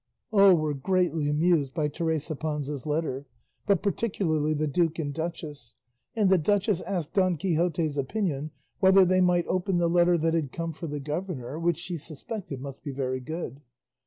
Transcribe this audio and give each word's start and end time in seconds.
All 0.31 0.55
were 0.55 0.73
greatly 0.73 1.29
amused 1.29 1.75
by 1.75 1.87
Teresa 1.87 2.35
Panza's 2.35 2.87
letter, 2.87 3.27
but 3.67 3.83
particularly 3.83 4.55
the 4.55 4.65
duke 4.65 4.97
and 4.97 5.13
duchess; 5.13 5.75
and 6.15 6.27
the 6.31 6.39
duchess 6.39 6.81
asked 6.81 7.13
Don 7.13 7.37
Quixote's 7.37 7.97
opinion 7.97 8.49
whether 8.79 9.05
they 9.05 9.21
might 9.21 9.45
open 9.45 9.77
the 9.77 9.87
letter 9.87 10.17
that 10.17 10.33
had 10.33 10.51
come 10.51 10.73
for 10.73 10.87
the 10.87 10.99
governor, 10.99 11.59
which 11.59 11.77
she 11.77 11.97
suspected 11.97 12.59
must 12.59 12.81
be 12.83 12.89
very 12.91 13.19
good. 13.19 13.61